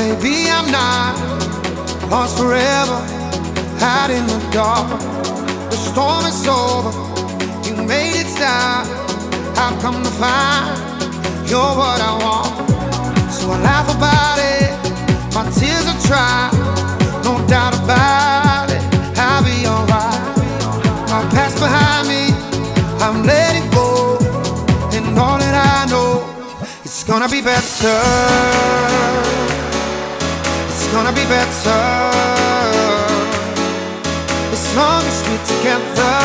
[0.00, 1.12] Maybe I'm not
[2.08, 2.98] lost forever,
[3.84, 4.88] out in the dark.
[5.68, 6.90] The storm is over,
[7.68, 8.86] you made it stop.
[9.58, 10.72] I've come to find
[11.50, 12.70] you're what I want.
[13.30, 14.72] So I laugh about it,
[15.34, 16.48] my tears are dry,
[17.22, 18.82] no doubt about it.
[19.18, 20.20] I'll be alright.
[21.12, 22.32] My past behind me,
[23.04, 24.16] I'm letting go,
[24.96, 26.24] and all that I know,
[26.84, 28.00] it's gonna be better
[30.92, 31.80] gonna be better.
[34.52, 36.16] As long as we're together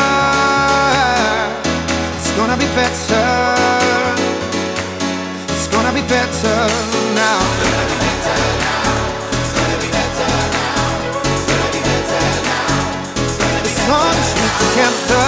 [2.16, 3.26] It's gonna be better.
[5.48, 6.58] It's gonna be better
[7.14, 7.40] now.
[13.64, 15.26] As long as we're together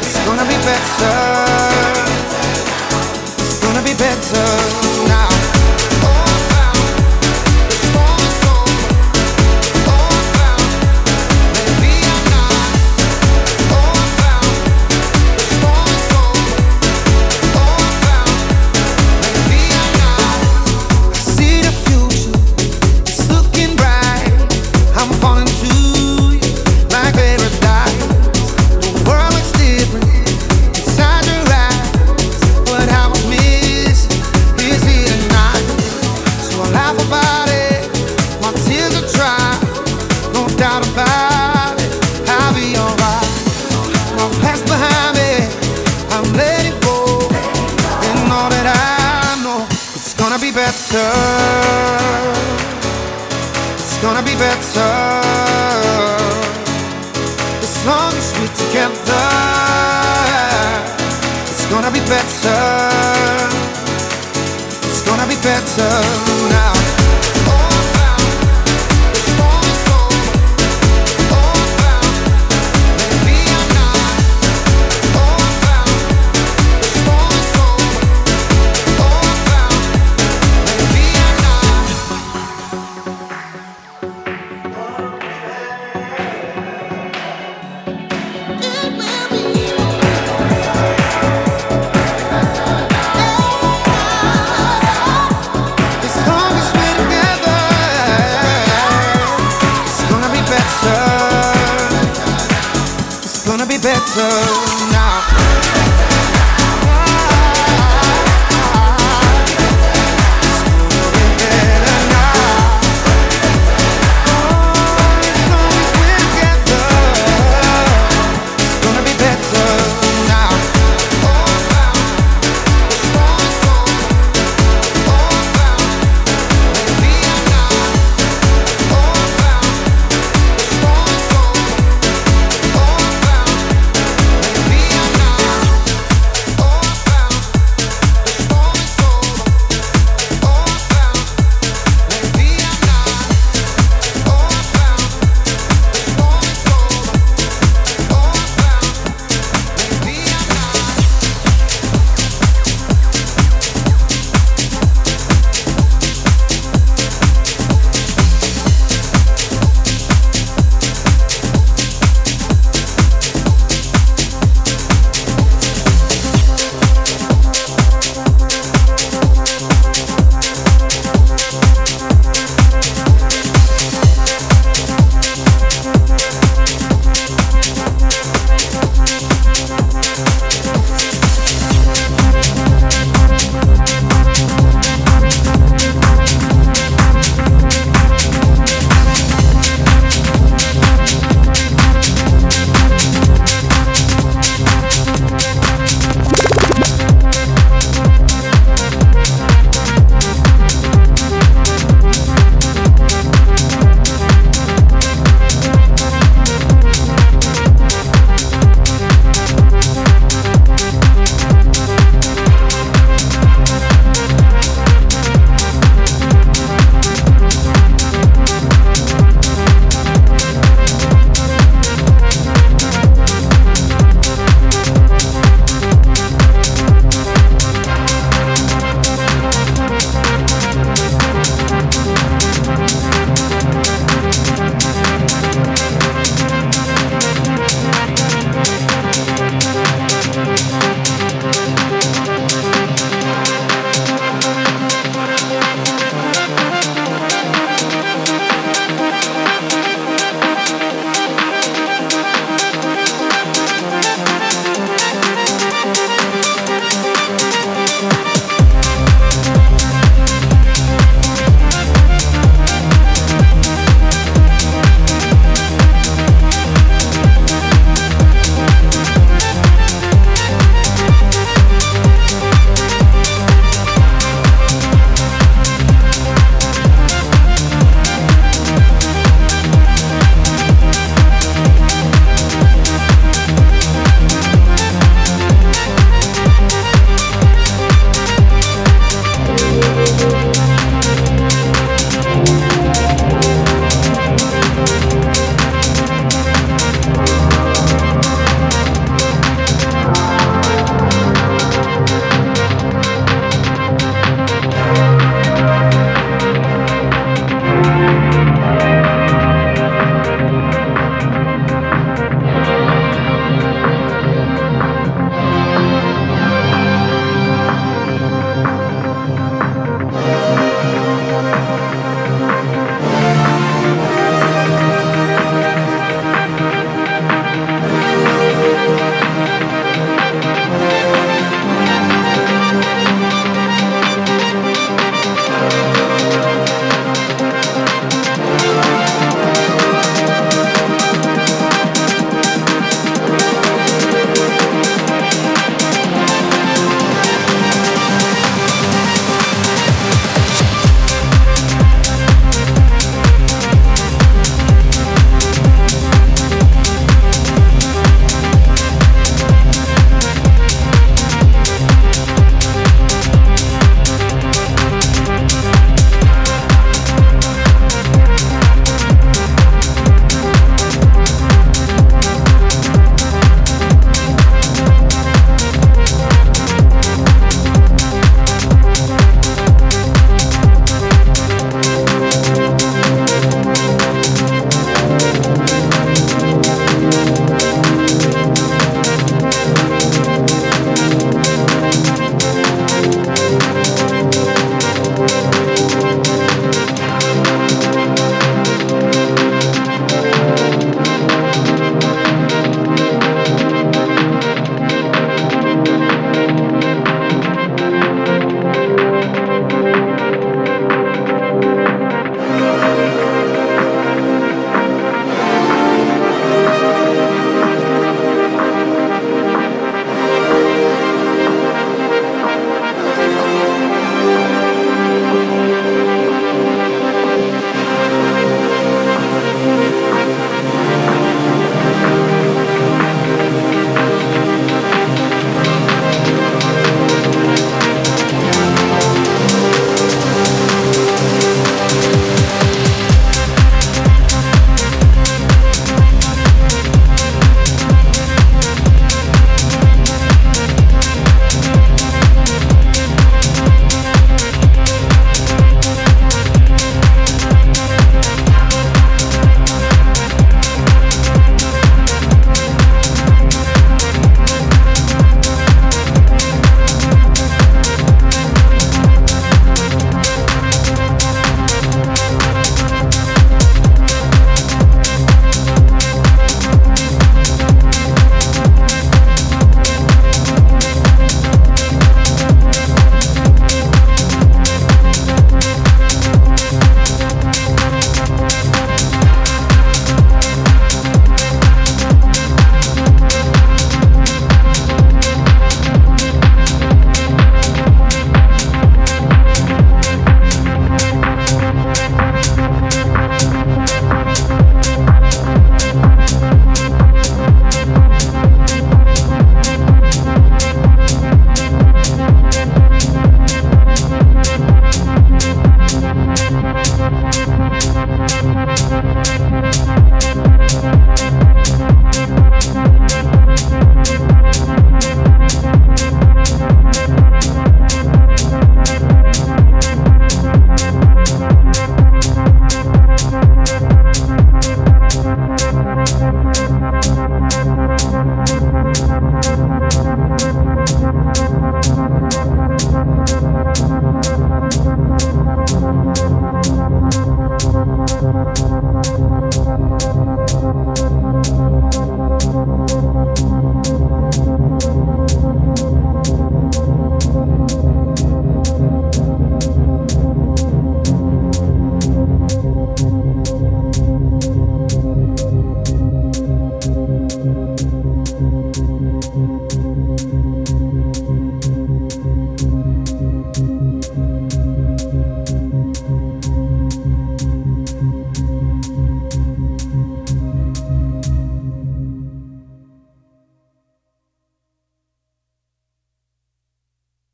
[0.00, 1.16] It's gonna be better.
[3.38, 4.99] It's gonna be better.